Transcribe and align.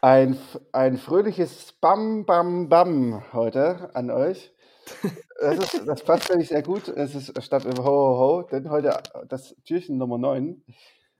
Ein, 0.00 0.38
ein 0.72 0.96
fröhliches 0.96 1.72
Bam, 1.72 2.24
Bam, 2.24 2.68
Bam 2.68 3.32
heute 3.32 3.94
an 3.94 4.10
euch. 4.10 4.54
Das, 5.40 5.58
ist, 5.58 5.86
das 5.86 6.02
passt 6.02 6.28
wirklich 6.28 6.48
sehr 6.48 6.62
gut. 6.62 6.88
Es 6.88 7.14
ist 7.14 7.42
statt 7.42 7.64
Ho, 7.64 7.84
Ho, 7.84 8.18
Ho, 8.18 8.42
denn 8.42 8.70
heute 8.70 9.00
das 9.28 9.56
Türchen 9.64 9.98
Nummer 9.98 10.18
9, 10.18 10.64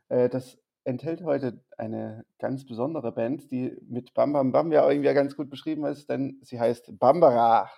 äh, 0.08 0.28
das 0.28 0.58
enthält 0.84 1.22
heute 1.22 1.62
eine 1.76 2.24
ganz 2.38 2.66
besondere 2.66 3.12
Band, 3.12 3.50
die 3.50 3.76
mit 3.82 4.14
Bam, 4.14 4.32
Bam, 4.32 4.52
Bam 4.52 4.72
ja 4.72 4.88
irgendwie 4.88 5.12
ganz 5.14 5.36
gut 5.36 5.50
beschrieben 5.50 5.84
ist, 5.84 6.08
denn 6.08 6.40
sie 6.42 6.58
heißt 6.58 6.98
Bambara. 6.98 7.70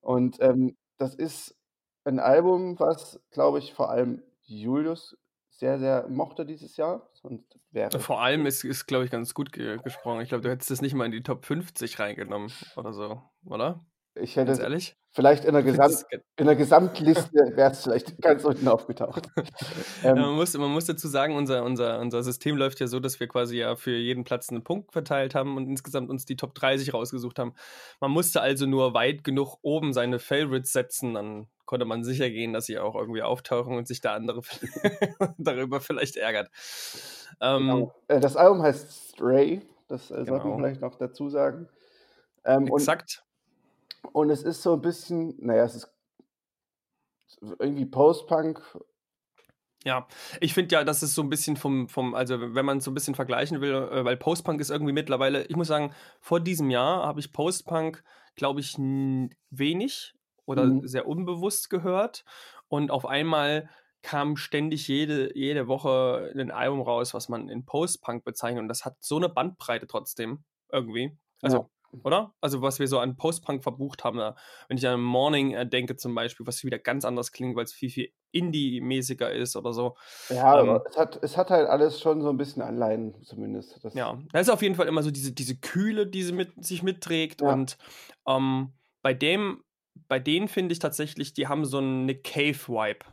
Und 0.00 0.40
ähm, 0.40 0.76
das 0.98 1.14
ist 1.14 1.54
ein 2.04 2.18
Album, 2.18 2.78
was, 2.78 3.20
glaube 3.30 3.58
ich, 3.58 3.74
vor 3.74 3.90
allem 3.90 4.22
Julius 4.42 5.16
sehr, 5.56 5.78
sehr 5.78 6.06
mochte 6.08 6.44
dieses 6.44 6.76
Jahr. 6.76 7.08
Sonst 7.14 7.58
wäre 7.70 7.98
Vor 7.98 8.20
allem 8.20 8.46
ist, 8.46 8.64
ist 8.64 8.86
glaube 8.86 9.04
ich, 9.04 9.10
ganz 9.10 9.34
gut 9.34 9.52
ge 9.52 9.78
gesprochen. 9.82 10.20
Ich 10.20 10.28
glaube, 10.28 10.42
du 10.42 10.50
hättest 10.50 10.70
es 10.70 10.82
nicht 10.82 10.94
mal 10.94 11.06
in 11.06 11.12
die 11.12 11.22
Top 11.22 11.44
50 11.44 11.98
reingenommen 11.98 12.52
oder 12.76 12.92
so, 12.92 13.22
oder? 13.44 13.84
Ich 14.18 14.36
hätte 14.36 14.46
Ganz 14.48 14.60
ehrlich? 14.60 14.96
vielleicht 15.16 15.44
in 15.46 15.54
der, 15.54 15.62
Gesamt, 15.64 16.04
in 16.36 16.46
der 16.46 16.56
Gesamtliste 16.56 17.52
wäre 17.54 17.72
es 17.72 17.82
vielleicht 17.82 18.18
ganz 18.20 18.44
unten 18.44 18.68
aufgetaucht. 18.68 19.26
ähm, 19.36 19.44
ja, 20.04 20.14
man, 20.14 20.34
muss, 20.34 20.56
man 20.56 20.70
muss 20.70 20.84
dazu 20.84 21.08
sagen, 21.08 21.34
unser, 21.34 21.64
unser, 21.64 21.98
unser 22.00 22.22
System 22.22 22.56
läuft 22.56 22.80
ja 22.80 22.86
so, 22.86 23.00
dass 23.00 23.18
wir 23.18 23.26
quasi 23.26 23.56
ja 23.58 23.76
für 23.76 23.96
jeden 23.96 24.24
Platz 24.24 24.50
einen 24.50 24.62
Punkt 24.62 24.92
verteilt 24.92 25.34
haben 25.34 25.56
und 25.56 25.66
insgesamt 25.66 26.10
uns 26.10 26.26
die 26.26 26.36
Top 26.36 26.54
30 26.54 26.94
rausgesucht 26.94 27.38
haben. 27.38 27.54
Man 28.00 28.10
musste 28.10 28.42
also 28.42 28.66
nur 28.66 28.94
weit 28.94 29.24
genug 29.24 29.56
oben 29.62 29.92
seine 29.92 30.18
Favorites 30.18 30.72
setzen, 30.72 31.14
dann 31.14 31.48
konnte 31.64 31.86
man 31.86 32.04
sicher 32.04 32.30
gehen, 32.30 32.52
dass 32.52 32.66
sie 32.66 32.78
auch 32.78 32.94
irgendwie 32.94 33.22
auftauchen 33.22 33.76
und 33.76 33.88
sich 33.88 34.00
der 34.00 34.12
andere 34.12 34.42
darüber 35.38 35.80
vielleicht 35.80 36.16
ärgert. 36.16 36.50
Ähm, 37.40 37.66
genau. 37.66 37.94
Äh, 38.08 38.20
das 38.20 38.36
Album 38.36 38.62
heißt 38.62 39.12
Stray, 39.14 39.62
das 39.88 40.10
äh, 40.10 40.14
genau. 40.14 40.26
sollte 40.26 40.46
man 40.46 40.58
vielleicht 40.58 40.80
noch 40.80 40.96
dazu 40.96 41.28
sagen. 41.28 41.68
Ähm, 42.44 42.68
Exakt. 42.68 43.25
Und, 44.12 44.30
es 44.30 44.42
ist 44.42 44.62
so 44.62 44.74
ein 44.74 44.80
bisschen, 44.80 45.34
naja, 45.38 45.64
es 45.64 45.76
ist 45.76 45.96
irgendwie 47.58 47.86
Post-Punk. 47.86 48.62
Ja, 49.84 50.08
ich 50.40 50.52
finde 50.52 50.74
ja, 50.74 50.84
das 50.84 51.02
ist 51.02 51.14
so 51.14 51.22
ein 51.22 51.28
bisschen 51.28 51.56
vom, 51.56 51.88
vom 51.88 52.14
also 52.14 52.54
wenn 52.54 52.64
man 52.64 52.80
so 52.80 52.90
ein 52.90 52.94
bisschen 52.94 53.14
vergleichen 53.14 53.60
will, 53.60 53.74
äh, 53.74 54.04
weil 54.04 54.16
Post-Punk 54.16 54.60
ist 54.60 54.70
irgendwie 54.70 54.92
mittlerweile, 54.92 55.44
ich 55.44 55.56
muss 55.56 55.68
sagen, 55.68 55.92
vor 56.20 56.40
diesem 56.40 56.70
Jahr 56.70 57.04
habe 57.04 57.20
ich 57.20 57.32
Post-Punk, 57.32 58.02
glaube 58.34 58.60
ich, 58.60 58.76
wenig 58.76 60.14
oder 60.44 60.64
mhm. 60.64 60.86
sehr 60.86 61.06
unbewusst 61.06 61.70
gehört. 61.70 62.24
Und 62.68 62.90
auf 62.90 63.06
einmal 63.06 63.68
kam 64.02 64.36
ständig 64.36 64.88
jede, 64.88 65.36
jede 65.36 65.68
Woche 65.68 66.32
ein 66.34 66.50
Album 66.50 66.80
raus, 66.80 67.14
was 67.14 67.28
man 67.28 67.48
in 67.48 67.64
Post-Punk 67.64 68.24
bezeichnet. 68.24 68.62
Und 68.62 68.68
das 68.68 68.84
hat 68.84 68.96
so 69.00 69.16
eine 69.16 69.28
Bandbreite 69.28 69.86
trotzdem 69.86 70.44
irgendwie. 70.70 71.16
Also, 71.42 71.58
ja. 71.58 71.70
Oder? 72.02 72.34
Also, 72.40 72.62
was 72.62 72.78
wir 72.78 72.88
so 72.88 72.98
an 72.98 73.16
Post-Punk 73.16 73.62
verbucht 73.62 74.04
haben. 74.04 74.18
Da, 74.18 74.36
wenn 74.68 74.76
ich 74.76 74.86
an 74.86 75.00
Morning 75.00 75.52
äh, 75.52 75.68
denke 75.68 75.96
zum 75.96 76.14
Beispiel, 76.14 76.46
was 76.46 76.64
wieder 76.64 76.78
ganz 76.78 77.04
anders 77.04 77.32
klingt, 77.32 77.56
weil 77.56 77.64
es 77.64 77.72
viel, 77.72 77.90
viel 77.90 78.12
Indie-mäßiger 78.32 79.32
ist 79.32 79.56
oder 79.56 79.72
so. 79.72 79.96
Ja, 80.28 80.60
ähm, 80.60 80.80
es, 80.88 80.96
hat, 80.96 81.18
es 81.22 81.36
hat 81.36 81.50
halt 81.50 81.68
alles 81.68 82.00
schon 82.00 82.20
so 82.22 82.28
ein 82.28 82.36
bisschen 82.36 82.62
Anleihen 82.62 83.14
zumindest. 83.22 83.84
Das 83.84 83.94
ja, 83.94 84.18
da 84.32 84.40
ist 84.40 84.50
auf 84.50 84.62
jeden 84.62 84.74
Fall 84.74 84.88
immer 84.88 85.02
so 85.02 85.10
diese, 85.10 85.32
diese 85.32 85.56
Kühle, 85.56 86.06
die 86.06 86.22
sie 86.22 86.32
mit 86.32 86.64
sich 86.64 86.82
mitträgt. 86.82 87.40
Ja. 87.40 87.52
Und 87.52 87.78
ähm, 88.26 88.72
bei 89.02 89.14
dem 89.14 89.62
bei 90.08 90.18
denen 90.18 90.48
finde 90.48 90.72
ich 90.72 90.78
tatsächlich, 90.78 91.32
die 91.32 91.48
haben 91.48 91.64
so 91.64 91.80
Nick 91.80 92.24
Cave-Vibe. 92.24 93.06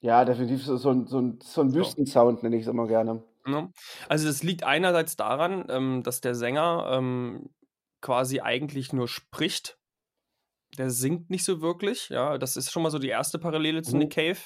Ja, 0.00 0.24
definitiv 0.24 0.64
so, 0.64 0.76
so, 0.76 0.90
ein, 0.90 1.06
so, 1.06 1.18
ein, 1.18 1.38
so 1.42 1.60
ein 1.60 1.74
Wüstensound, 1.74 2.42
nenne 2.42 2.56
ich 2.56 2.62
es 2.62 2.68
immer 2.68 2.86
gerne. 2.86 3.22
Ja. 3.46 3.70
Also 4.08 4.26
das 4.26 4.42
liegt 4.42 4.64
einerseits 4.64 5.16
daran, 5.16 5.66
ähm, 5.68 6.02
dass 6.02 6.20
der 6.20 6.34
Sänger 6.34 6.86
ähm, 6.90 7.50
quasi 8.04 8.40
eigentlich 8.40 8.92
nur 8.92 9.08
spricht. 9.08 9.78
Der 10.78 10.90
singt 10.90 11.30
nicht 11.30 11.44
so 11.44 11.60
wirklich. 11.60 12.08
Ja, 12.08 12.38
das 12.38 12.56
ist 12.56 12.70
schon 12.70 12.82
mal 12.82 12.90
so 12.90 12.98
die 12.98 13.08
erste 13.08 13.38
Parallele 13.38 13.82
zu 13.82 13.92
mhm. 13.92 13.98
Nick 14.00 14.12
Cave. 14.12 14.38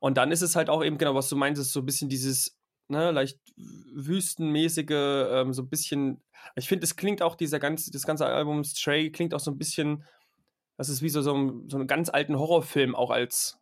Und 0.00 0.16
dann 0.16 0.32
ist 0.32 0.42
es 0.42 0.56
halt 0.56 0.70
auch 0.70 0.84
eben 0.84 0.98
genau, 0.98 1.14
was 1.14 1.28
du 1.28 1.36
meintest, 1.36 1.72
so 1.72 1.80
ein 1.80 1.86
bisschen 1.86 2.08
dieses 2.08 2.58
ne, 2.88 3.10
leicht 3.10 3.38
wüstenmäßige, 3.56 4.90
ähm, 4.90 5.52
so 5.52 5.62
ein 5.62 5.68
bisschen. 5.68 6.22
Ich 6.56 6.68
finde, 6.68 6.84
es 6.84 6.96
klingt 6.96 7.20
auch 7.20 7.34
dieser 7.34 7.58
ganze, 7.58 7.90
das 7.90 8.06
ganze 8.06 8.26
Album 8.26 8.64
Stray 8.64 9.10
klingt 9.10 9.34
auch 9.34 9.40
so 9.40 9.50
ein 9.50 9.58
bisschen 9.58 10.04
das 10.78 10.88
ist 10.88 11.02
wie 11.02 11.08
so, 11.08 11.20
so, 11.20 11.32
so 11.66 11.76
einen 11.76 11.88
ganz 11.88 12.08
alten 12.08 12.38
Horrorfilm 12.38 12.94
auch 12.94 13.10
als, 13.10 13.60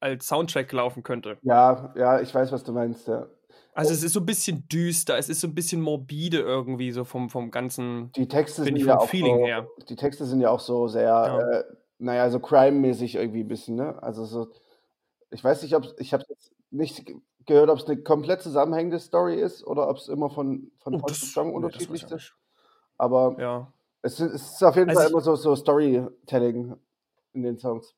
als 0.00 0.26
Soundtrack 0.26 0.70
laufen 0.72 1.04
könnte. 1.04 1.38
Ja, 1.42 1.94
ja, 1.96 2.20
ich 2.20 2.34
weiß, 2.34 2.50
was 2.50 2.64
du 2.64 2.72
meinst, 2.72 3.06
ja. 3.06 3.28
Also 3.74 3.92
es 3.92 4.02
ist 4.02 4.14
so 4.14 4.20
ein 4.20 4.26
bisschen 4.26 4.66
düster, 4.68 5.18
es 5.18 5.28
ist 5.28 5.40
so 5.40 5.46
ein 5.46 5.54
bisschen 5.54 5.82
morbide 5.82 6.38
irgendwie, 6.38 6.92
so 6.92 7.04
vom, 7.04 7.28
vom 7.28 7.50
ganzen 7.50 8.10
die 8.12 8.26
Texte 8.26 8.64
sind 8.64 8.76
ja 8.76 8.98
auch 8.98 9.08
Feeling 9.08 9.38
so, 9.38 9.44
her. 9.44 9.68
Die 9.88 9.96
Texte 9.96 10.24
sind 10.24 10.40
ja 10.40 10.50
auch 10.50 10.60
so 10.60 10.88
sehr, 10.88 11.02
ja. 11.02 11.40
äh, 11.40 11.64
naja, 11.98 12.30
so 12.30 12.40
crime-mäßig 12.40 13.16
irgendwie 13.16 13.40
ein 13.40 13.48
bisschen, 13.48 13.76
ne? 13.76 14.02
Also 14.02 14.24
so, 14.24 14.48
ich 15.30 15.44
weiß 15.44 15.62
nicht, 15.62 15.76
ob 15.76 15.84
ich 15.98 16.14
habe 16.14 16.24
jetzt 16.28 16.52
nicht 16.70 17.12
gehört, 17.44 17.68
ob 17.68 17.78
es 17.78 17.84
eine 17.84 17.98
komplett 18.02 18.42
zusammenhängende 18.42 18.98
Story 18.98 19.40
ist 19.40 19.66
oder 19.66 19.88
ob 19.88 19.98
es 19.98 20.08
immer 20.08 20.30
von, 20.30 20.70
von 20.78 20.94
oh, 20.94 21.08
Song 21.08 21.54
unterschiedlich 21.54 22.02
ist. 22.04 22.34
Aber 22.96 23.36
ja. 23.38 23.72
Es 24.06 24.20
ist 24.20 24.62
auf 24.62 24.76
jeden 24.76 24.90
also 24.90 25.00
Fall 25.00 25.10
immer 25.10 25.20
so, 25.20 25.34
so 25.34 25.56
Storytelling 25.56 26.76
in 27.32 27.42
den 27.42 27.58
Songs. 27.58 27.96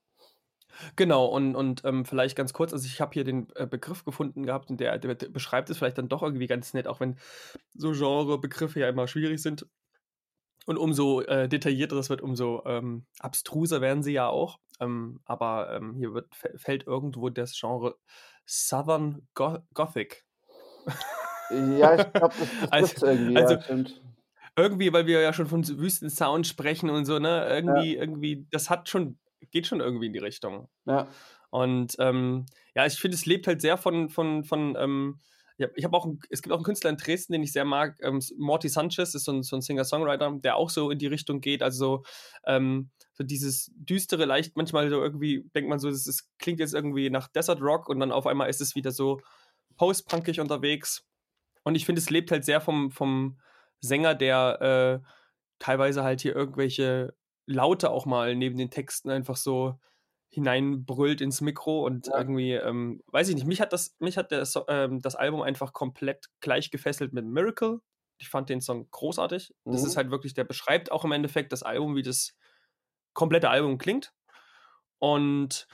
Genau, 0.97 1.27
und, 1.27 1.55
und 1.55 1.85
ähm, 1.85 2.05
vielleicht 2.05 2.37
ganz 2.37 2.53
kurz, 2.53 2.73
also 2.73 2.87
ich 2.87 3.01
habe 3.01 3.13
hier 3.15 3.25
den 3.25 3.49
äh, 3.55 3.67
Begriff 3.67 4.05
gefunden 4.05 4.45
gehabt 4.45 4.71
und 4.71 4.81
der, 4.81 4.99
der, 4.99 5.15
beschreibt 5.15 5.71
es 5.71 5.79
vielleicht 5.79 5.99
dann 5.99 6.09
doch 6.09 6.23
irgendwie 6.23 6.47
ganz 6.47 6.75
nett, 6.75 6.87
auch 6.87 7.01
wenn 7.01 7.17
so 7.75 7.93
Genre-Begriffe 7.93 8.81
ja 8.81 8.89
immer 8.89 9.09
schwierig 9.09 9.41
sind. 9.41 9.67
Und 10.67 10.77
umso 10.77 11.23
äh, 11.23 11.49
detaillierter 11.49 11.97
das 11.97 12.11
wird, 12.11 12.21
umso 12.21 12.63
ähm, 12.67 13.07
abstruser 13.21 13.81
werden 13.81 14.03
sie 14.03 14.13
ja 14.13 14.29
auch. 14.29 14.59
Ähm, 14.81 15.21
aber 15.25 15.75
ähm, 15.75 15.95
hier 15.95 16.13
wird, 16.13 16.35
fällt 16.57 16.87
irgendwo 16.87 17.31
das 17.31 17.59
Genre 17.59 17.97
Southern 18.47 19.27
Go 19.35 19.59
Gothic. 19.73 20.25
Ja, 21.51 21.95
ich 21.95 22.13
glaube, 22.13 22.35
das, 22.39 22.49
das 22.61 22.71
also, 22.71 23.07
irgendwie, 23.07 23.37
also, 23.37 23.55
ja, 23.55 23.63
stimmt 23.63 24.03
irgendwie, 24.59 24.93
weil 24.93 25.07
wir 25.07 25.21
ja 25.21 25.33
schon 25.33 25.47
von 25.47 25.67
Wüstensound 25.67 26.47
sprechen 26.47 26.91
und 26.91 27.05
so, 27.05 27.19
ne? 27.19 27.47
Irgendwie, 27.49 27.95
ja. 27.95 28.01
irgendwie, 28.01 28.47
das 28.51 28.69
hat 28.69 28.89
schon, 28.89 29.19
geht 29.51 29.67
schon 29.67 29.81
irgendwie 29.81 30.07
in 30.07 30.13
die 30.13 30.19
Richtung. 30.19 30.69
Ja. 30.87 31.09
Und 31.51 31.97
ähm, 31.99 32.47
ja, 32.75 32.87
ich 32.87 32.95
finde, 32.95 33.17
es 33.17 33.27
lebt 33.27 33.47
halt 33.47 33.61
sehr 33.61 33.77
von, 33.79 34.09
von, 34.09 34.45
von, 34.45 34.77
ähm, 34.79 35.21
ich 35.75 35.85
habe 35.85 35.97
auch, 35.97 36.05
ein, 36.05 36.21
es 36.31 36.43
gibt 36.43 36.53
auch 36.53 36.59
einen 36.59 36.65
Künstler 36.65 36.91
in 36.91 36.97
Dresden, 36.97 37.33
den 37.33 37.43
ich 37.43 37.53
sehr 37.53 37.65
mag. 37.65 37.97
Ähm, 38.03 38.21
Morty 38.37 38.69
Sanchez 38.69 39.15
ist 39.15 39.25
so 39.25 39.33
ein, 39.33 39.43
so 39.43 39.57
ein 39.57 39.63
Singer-Songwriter, 39.63 40.39
der 40.43 40.57
auch 40.57 40.71
so 40.71 40.91
in 40.91 40.99
die 40.99 41.07
Richtung 41.07 41.41
geht. 41.41 41.63
Also 41.63 42.05
ähm, 42.47 42.91
so 43.15 43.25
dieses 43.25 43.73
düstere, 43.75 44.25
leicht 44.25 44.57
manchmal 44.57 44.89
so 44.89 45.03
irgendwie 45.03 45.49
denkt 45.55 45.69
man 45.69 45.81
so, 45.81 45.91
das 45.91 46.07
ist, 46.07 46.29
klingt 46.39 46.61
jetzt 46.61 46.75
irgendwie 46.75 47.11
nach 47.11 47.29
Desert 47.29 47.61
Rock 47.61 47.89
und 47.89 47.99
dann 47.99 48.13
auf 48.13 48.27
einmal 48.27 48.49
ist 48.49 48.61
es 48.61 48.77
wieder 48.77 48.93
so 48.93 49.21
post-punkig 49.77 50.39
unterwegs. 50.39 51.05
Und 51.65 51.75
ich 51.75 51.87
finde, 51.87 52.01
es 52.01 52.11
lebt 52.11 52.31
halt 52.31 52.45
sehr 52.45 52.61
vom, 52.61 52.91
vom, 52.91 53.39
Sänger, 53.81 54.15
der 54.15 55.03
äh, 55.03 55.09
teilweise 55.59 56.03
halt 56.03 56.21
hier 56.21 56.35
irgendwelche 56.35 57.15
Laute 57.49 57.91
auch 57.91 58.07
mal 58.07 58.37
neben 58.37 58.59
den 58.59 58.71
Texten 58.71 59.11
einfach 59.11 59.37
so 59.37 59.79
hineinbrüllt 60.31 61.23
ins 61.23 61.41
Mikro 61.41 61.87
und 61.87 62.09
ja. 62.09 62.19
irgendwie, 62.19 62.53
ähm, 62.53 63.03
weiß 63.07 63.31
ich 63.31 63.35
nicht, 63.35 63.47
mich 63.47 63.63
hat 63.63 63.73
das, 63.73 63.97
mich 63.99 64.19
hat 64.19 64.31
das, 64.31 64.55
ähm, 64.69 65.01
das 65.01 65.17
Album 65.17 65.41
einfach 65.41 65.73
komplett 65.73 66.29
gleich 66.41 66.71
gefesselt 66.71 67.15
mit 67.15 67.25
Miracle. 67.25 67.81
Ich 68.19 68.29
fand 68.29 68.51
den 68.51 68.61
Song 68.61 68.91
großartig. 68.91 69.55
Mhm. 69.65 69.73
Das 69.73 69.83
ist 69.83 69.95
mhm. 69.95 69.97
halt 69.97 70.11
wirklich, 70.11 70.35
der 70.35 70.45
beschreibt 70.45 70.93
auch 70.93 71.05
im 71.05 71.13
Endeffekt 71.13 71.53
das 71.53 71.63
Album, 71.63 71.97
wie 71.97 72.03
das 72.03 72.37
komplette 73.15 73.49
Album 73.49 73.79
klingt. 73.79 74.13
Und 74.99 75.67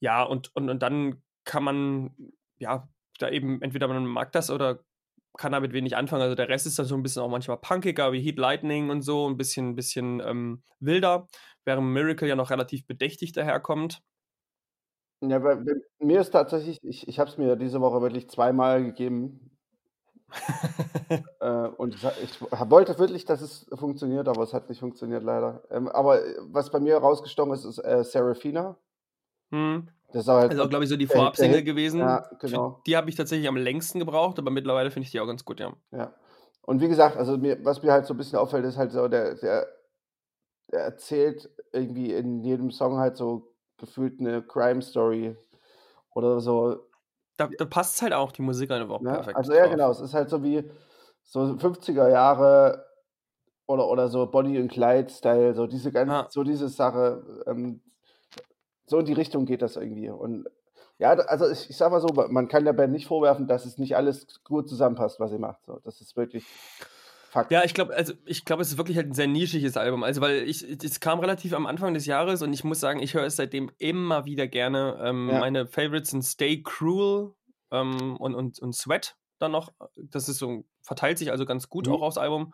ja, 0.00 0.24
und, 0.24 0.54
und, 0.56 0.68
und 0.68 0.82
dann 0.82 1.22
kann 1.44 1.62
man, 1.62 2.32
ja, 2.58 2.88
da 3.18 3.28
eben 3.28 3.62
entweder 3.62 3.86
man 3.86 4.04
mag 4.04 4.32
das 4.32 4.50
oder 4.50 4.80
kann 5.36 5.52
damit 5.52 5.72
wenig 5.72 5.96
anfangen. 5.96 6.22
Also 6.22 6.34
der 6.34 6.48
Rest 6.48 6.66
ist 6.66 6.78
dann 6.78 6.86
so 6.86 6.94
ein 6.94 7.02
bisschen 7.02 7.22
auch 7.22 7.28
manchmal 7.28 7.56
punkiger, 7.58 8.12
wie 8.12 8.20
Heat 8.20 8.38
Lightning 8.38 8.90
und 8.90 9.02
so, 9.02 9.28
ein 9.28 9.36
bisschen, 9.36 9.74
bisschen 9.74 10.20
ähm, 10.20 10.62
wilder, 10.80 11.26
während 11.64 11.88
Miracle 11.88 12.28
ja 12.28 12.36
noch 12.36 12.50
relativ 12.50 12.86
bedächtig 12.86 13.32
daherkommt. 13.32 14.02
Ja, 15.22 15.38
bei, 15.38 15.54
bei 15.54 15.74
mir 16.00 16.20
ist 16.20 16.30
tatsächlich, 16.30 16.78
ich, 16.82 17.06
ich 17.06 17.18
habe 17.20 17.30
es 17.30 17.38
mir 17.38 17.56
diese 17.56 17.80
Woche 17.80 18.02
wirklich 18.02 18.28
zweimal 18.28 18.82
gegeben. 18.82 19.50
äh, 21.40 21.68
und 21.76 21.94
ich, 21.94 22.40
wollte 22.40 22.98
wirklich, 22.98 23.24
dass 23.24 23.40
es 23.40 23.66
funktioniert, 23.74 24.28
aber 24.28 24.42
es 24.42 24.52
hat 24.52 24.68
nicht 24.68 24.80
funktioniert 24.80 25.22
leider. 25.22 25.62
Ähm, 25.70 25.88
aber 25.88 26.24
äh, 26.24 26.34
was 26.40 26.70
bei 26.70 26.80
mir 26.80 26.96
rausgestochen 26.96 27.52
ist, 27.52 27.64
ist 27.64 27.78
äh, 27.78 28.02
Serafina. 28.02 28.76
Hm. 29.52 29.88
Das 30.12 30.22
ist 30.22 30.28
halt 30.28 30.50
also, 30.50 30.68
glaube 30.68 30.84
ich, 30.84 30.90
so 30.90 30.96
die 30.96 31.06
Vorabsingle 31.06 31.62
gewesen. 31.62 32.00
Ja, 32.00 32.28
genau. 32.38 32.80
Die 32.86 32.96
habe 32.96 33.08
ich 33.08 33.16
tatsächlich 33.16 33.48
am 33.48 33.56
längsten 33.56 33.98
gebraucht, 33.98 34.38
aber 34.38 34.50
mittlerweile 34.50 34.90
finde 34.90 35.06
ich 35.06 35.12
die 35.12 35.20
auch 35.20 35.26
ganz 35.26 35.44
gut, 35.44 35.60
ja. 35.60 35.72
Ja. 35.90 36.14
Und 36.62 36.80
wie 36.80 36.88
gesagt, 36.88 37.16
also 37.16 37.38
mir, 37.38 37.64
was 37.64 37.82
mir 37.82 37.92
halt 37.92 38.06
so 38.06 38.14
ein 38.14 38.16
bisschen 38.16 38.38
auffällt, 38.38 38.64
ist 38.64 38.76
halt 38.76 38.92
so, 38.92 39.08
der, 39.08 39.34
der, 39.34 39.66
der 40.70 40.80
erzählt 40.80 41.50
irgendwie 41.72 42.12
in 42.12 42.40
jedem 42.40 42.70
Song 42.70 42.98
halt 42.98 43.16
so 43.16 43.54
gefühlt 43.78 44.20
eine 44.20 44.42
Crime-Story 44.42 45.36
oder 46.14 46.40
so. 46.40 46.86
Da, 47.36 47.48
da 47.58 47.64
passt 47.64 48.00
halt 48.02 48.12
auch 48.12 48.30
die 48.32 48.42
Musik 48.42 48.70
einfach 48.70 49.00
ja, 49.00 49.14
perfekt. 49.14 49.36
Also 49.36 49.52
ja, 49.52 49.62
drauf. 49.62 49.70
genau. 49.70 49.90
Es 49.90 50.00
ist 50.00 50.14
halt 50.14 50.30
so 50.30 50.42
wie, 50.44 50.70
so 51.24 51.40
50er 51.40 52.08
Jahre 52.08 52.86
oder, 53.66 53.88
oder 53.88 54.08
so 54.08 54.26
Bonnie 54.26 54.58
und 54.58 54.70
Clyde-Style, 54.70 55.54
so 55.54 55.66
diese 55.66 55.92
ganz, 55.92 56.10
Ja. 56.10 56.26
so 56.28 56.44
diese 56.44 56.68
Sache, 56.68 57.44
ähm, 57.46 57.80
so 58.92 58.98
in 59.00 59.06
die 59.06 59.12
Richtung 59.12 59.44
geht 59.46 59.62
das 59.62 59.76
irgendwie. 59.76 60.08
Und 60.10 60.46
ja, 60.98 61.10
also 61.12 61.48
ich, 61.50 61.68
ich 61.70 61.76
sag 61.76 61.90
mal 61.90 62.00
so, 62.00 62.08
man 62.28 62.46
kann 62.48 62.64
der 62.64 62.74
Band 62.74 62.92
nicht 62.92 63.06
vorwerfen, 63.06 63.48
dass 63.48 63.64
es 63.64 63.78
nicht 63.78 63.96
alles 63.96 64.26
gut 64.44 64.68
zusammenpasst, 64.68 65.18
was 65.18 65.30
sie 65.30 65.38
macht. 65.38 65.64
So, 65.66 65.80
das 65.82 66.00
ist 66.00 66.16
wirklich 66.16 66.44
Fakt. 67.30 67.50
Ja, 67.50 67.64
ich 67.64 67.72
glaube, 67.72 67.94
also 67.94 68.12
ich 68.26 68.44
glaube, 68.44 68.60
es 68.60 68.68
ist 68.70 68.76
wirklich 68.76 68.98
halt 68.98 69.06
ein 69.08 69.14
sehr 69.14 69.26
nischiges 69.26 69.78
Album. 69.78 70.02
Also, 70.02 70.20
weil 70.20 70.46
ich, 70.46 70.62
es 70.62 71.00
kam 71.00 71.18
relativ 71.18 71.54
am 71.54 71.64
Anfang 71.64 71.94
des 71.94 72.04
Jahres 72.04 72.42
und 72.42 72.52
ich 72.52 72.62
muss 72.62 72.78
sagen, 72.78 73.00
ich 73.00 73.14
höre 73.14 73.24
es 73.24 73.36
seitdem 73.36 73.70
immer 73.78 74.26
wieder 74.26 74.46
gerne. 74.46 74.98
Ähm, 75.02 75.30
Ja. 75.30 75.38
Meine 75.40 75.66
Favorites 75.66 76.10
sind 76.10 76.22
Stay 76.24 76.62
Cruel 76.62 77.32
ähm, 77.70 78.18
und, 78.18 78.34
und, 78.34 78.58
und 78.60 78.74
Sweat 78.76 79.16
dann 79.38 79.52
noch. 79.52 79.72
Das 79.96 80.28
ist 80.28 80.36
so, 80.36 80.64
verteilt 80.82 81.16
sich 81.16 81.30
also 81.30 81.46
ganz 81.46 81.70
gut 81.70 81.86
Mhm. 81.86 81.94
auch 81.94 82.02
aufs 82.02 82.18
Album. 82.18 82.52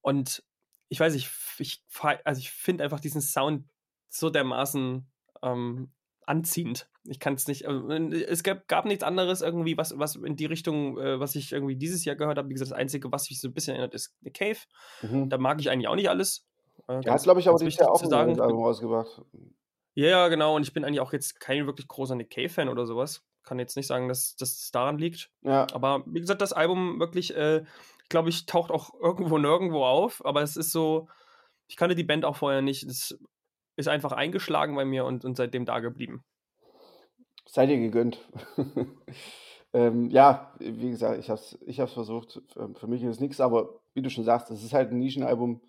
Und 0.00 0.42
ich 0.88 0.98
weiß, 0.98 1.14
ich, 1.14 1.28
ich, 1.58 1.84
also 2.24 2.38
ich 2.38 2.50
finde 2.50 2.82
einfach 2.84 3.00
diesen 3.00 3.20
Sound 3.20 3.66
so 4.08 4.30
dermaßen 4.30 5.06
ähm, 5.42 5.90
anziehend. 6.26 6.88
Ich 7.04 7.18
kann 7.18 7.34
es 7.34 7.48
nicht. 7.48 7.64
äh, 7.64 8.22
Es 8.24 8.42
gab, 8.42 8.68
gab 8.68 8.84
nichts 8.84 9.02
anderes 9.04 9.40
irgendwie, 9.42 9.76
was, 9.76 9.98
was 9.98 10.16
in 10.16 10.36
die 10.36 10.46
Richtung, 10.46 10.98
äh, 10.98 11.18
was 11.18 11.34
ich 11.34 11.52
irgendwie 11.52 11.76
dieses 11.76 12.04
Jahr 12.04 12.16
gehört 12.16 12.38
habe. 12.38 12.48
Wie 12.48 12.52
gesagt, 12.54 12.70
das 12.70 12.78
Einzige, 12.78 13.10
was 13.10 13.28
mich 13.30 13.40
so 13.40 13.48
ein 13.48 13.54
bisschen 13.54 13.74
erinnert, 13.74 13.94
ist 13.94 14.14
The 14.22 14.30
Cave. 14.30 14.58
Mhm. 15.02 15.28
Da 15.28 15.38
mag 15.38 15.60
ich 15.60 15.70
eigentlich 15.70 15.88
auch 15.88 15.96
nicht 15.96 16.08
alles. 16.10 16.46
Äh, 16.88 17.00
ganz- 17.00 17.22
glaube 17.24 17.40
ich, 17.40 17.48
aber 17.48 17.56
dieses 17.58 17.66
wichtig 17.74 17.80
Jahr 17.80 17.90
auch 17.92 18.00
zu 18.02 18.06
ein 18.14 18.40
Album 18.40 18.62
rausgebracht. 18.62 19.22
Ja, 19.94 20.06
ja, 20.08 20.28
genau. 20.28 20.54
Und 20.56 20.62
ich 20.62 20.72
bin 20.72 20.84
eigentlich 20.84 21.00
auch 21.00 21.12
jetzt 21.12 21.40
kein 21.40 21.66
wirklich 21.66 21.88
großer 21.88 22.14
Nick 22.14 22.30
Cave-Fan 22.30 22.68
oder 22.68 22.86
sowas. 22.86 23.24
Kann 23.42 23.58
jetzt 23.58 23.76
nicht 23.76 23.86
sagen, 23.86 24.06
dass 24.08 24.36
es 24.38 24.70
daran 24.70 24.98
liegt. 24.98 25.30
Ja, 25.42 25.66
Aber 25.72 26.04
wie 26.06 26.20
gesagt, 26.20 26.42
das 26.42 26.52
Album 26.52 27.00
wirklich, 27.00 27.34
äh, 27.34 27.64
glaube 28.08 28.28
ich, 28.28 28.46
taucht 28.46 28.70
auch 28.70 28.92
irgendwo 29.00 29.38
nirgendwo 29.38 29.84
auf. 29.84 30.24
Aber 30.24 30.42
es 30.42 30.56
ist 30.56 30.70
so, 30.72 31.08
ich 31.66 31.76
kannte 31.76 31.94
die 31.96 32.04
Band 32.04 32.24
auch 32.24 32.36
vorher 32.36 32.62
nicht. 32.62 32.84
Es 32.84 33.18
ist 33.80 33.88
einfach 33.88 34.12
eingeschlagen 34.12 34.76
bei 34.76 34.84
mir 34.84 35.04
und, 35.04 35.24
und 35.24 35.36
seitdem 35.36 35.64
da 35.64 35.80
geblieben. 35.80 36.24
sei 37.46 37.66
dir 37.66 37.78
gegönnt. 37.78 38.20
ähm, 39.72 40.10
ja, 40.10 40.52
wie 40.58 40.90
gesagt, 40.90 41.18
ich 41.18 41.30
habe 41.30 41.40
es 41.40 41.58
ich 41.66 41.80
hab's 41.80 41.92
versucht. 41.92 42.42
Für, 42.52 42.72
für 42.74 42.86
mich 42.86 43.02
ist 43.02 43.10
es 43.16 43.20
nichts, 43.20 43.40
aber 43.40 43.80
wie 43.94 44.02
du 44.02 44.10
schon 44.10 44.24
sagst, 44.24 44.50
es 44.50 44.62
ist 44.62 44.72
halt 44.72 44.90
ein 44.92 44.98
Nischenalbum. 44.98 45.60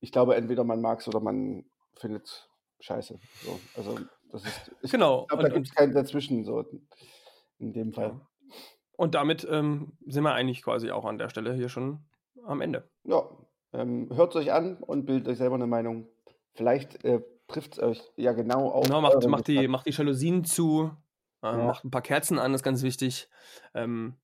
Ich 0.00 0.12
glaube, 0.12 0.36
entweder 0.36 0.64
man 0.64 0.80
mag 0.80 1.00
es 1.00 1.08
oder 1.08 1.20
man 1.20 1.64
findet 1.96 2.48
scheiße. 2.80 3.18
So, 3.44 3.60
also, 3.76 3.98
das 4.30 4.44
ist, 4.44 4.72
ich 4.82 4.90
Genau. 4.92 5.26
glaube, 5.26 5.44
da 5.44 5.48
gibt 5.48 5.68
es 5.68 5.74
keinen 5.74 5.94
dazwischen, 5.94 6.44
so 6.44 6.64
in 7.58 7.72
dem 7.72 7.92
Fall. 7.92 8.08
ja. 8.10 8.20
und 8.96 9.14
damit 9.14 9.46
ähm, 9.50 9.96
sind 10.06 10.24
wir 10.24 10.34
eigentlich 10.34 10.62
quasi 10.62 10.90
auch 10.90 11.04
an 11.04 11.18
der 11.18 11.28
Stelle 11.28 11.54
hier 11.54 11.68
schon 11.68 12.04
am 12.44 12.60
Ende. 12.60 12.88
Ja, 13.04 13.28
ähm, 13.72 14.08
hört 14.14 14.34
es 14.34 14.36
euch 14.42 14.52
an 14.52 14.76
und 14.82 15.06
bildet 15.06 15.28
euch 15.28 15.38
selber 15.38 15.54
eine 15.56 15.66
Meinung. 15.66 16.08
Vielleicht 16.54 17.04
äh, 17.04 17.22
trifft 17.48 17.74
es 17.74 17.78
euch 17.82 18.02
ja 18.16 18.32
genau 18.32 18.70
auf. 18.70 18.84
Genau, 18.84 19.00
macht, 19.00 19.14
euren 19.16 19.30
macht, 19.30 19.48
die, 19.48 19.68
macht 19.68 19.86
die 19.86 19.90
Jalousien 19.92 20.44
zu, 20.44 20.90
äh, 21.42 21.46
Ja. 21.46 21.56
macht 21.66 21.84
ein 21.84 21.90
paar 21.90 22.02
Kerzen 22.02 22.38
an, 22.38 22.52
das 22.52 22.60
ist 22.60 22.64
ganz 22.64 22.82
wichtig. 22.82 23.28
Ähm, 23.74 24.14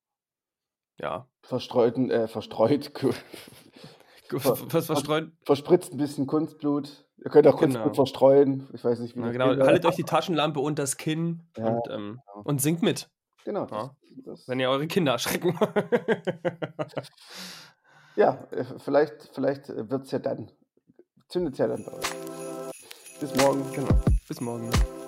ja, 0.99 1.26
Verstreuten, 1.43 2.11
äh, 2.11 2.28
verstreut, 2.28 2.93
Ver- 4.28 4.31
was 4.72 4.87
verstreut. 4.87 5.31
verspritzt 5.44 5.93
ein 5.93 5.96
bisschen 5.99 6.26
Kunstblut. 6.26 7.06
Ihr 7.22 7.31
könnt 7.31 7.46
auch 7.46 7.52
Genau. 7.58 7.72
Kunstblut 7.75 7.96
verstreuen. 7.96 8.69
Ich 8.72 8.82
weiß 8.84 9.00
nicht, 9.00 9.17
wie 9.17 9.20
das 9.20 9.32
genau, 9.32 9.46
haltet 9.49 9.84
euch 9.87 9.96
die 9.96 10.05
Taschenlampe 10.05 10.61
unter 10.61 10.82
das 10.84 10.96
Kinn 10.96 11.43
Ja, 11.56 11.69
und, 11.69 11.88
ähm, 11.90 12.20
genau. 12.26 12.43
und 12.44 12.61
singt 12.62 12.82
mit, 12.82 13.11
Genau. 13.44 13.67
Ja. 13.70 13.94
Das, 14.25 14.40
das, 14.40 14.49
wenn 14.49 14.61
ihr 14.61 14.70
eure 14.70 14.87
Kinder 14.87 15.12
erschrecken. 15.12 15.58
ja, 18.17 18.46
äh, 18.50 18.64
vielleicht, 18.78 19.31
vielleicht 19.34 19.69
wird 19.69 20.05
es 20.05 20.11
ja 20.11 20.19
dann. 20.19 20.50
Zündet 21.28 21.55
es 21.55 21.58
ja 21.58 21.69
dann 21.69 21.84
bei 21.84 21.93
euch. 21.93 22.40
Bis 23.20 23.34
morgen. 23.37 23.62
genau. 23.75 24.00
Bis 24.26 24.40
morgen. 24.40 25.00